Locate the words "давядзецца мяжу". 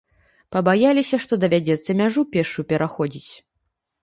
1.43-2.25